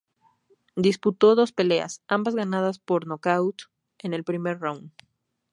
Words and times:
Disputó 0.75 1.35
dos 1.35 1.51
peleas, 1.51 2.01
ambas 2.07 2.33
ganadas 2.33 2.79
por 2.79 3.05
nocaut 3.05 3.69
en 3.99 4.15
el 4.15 4.23
primer 4.23 4.59
round. 4.59 4.91